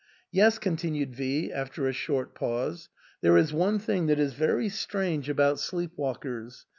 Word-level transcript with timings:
"Yes," 0.31 0.57
con 0.57 0.77
tinued 0.77 1.13
V 1.13 1.51
after 1.53 1.85
a 1.87 1.93
short 1.93 2.33
pause," 2.33 2.89
there 3.21 3.37
is 3.37 3.53
one 3.53 3.77
thing 3.77 4.07
that 4.07 4.17
is 4.17 4.33
very 4.33 4.67
strange 4.67 5.29
about 5.29 5.59
sleep 5.59 5.91
walkers. 5.95 6.65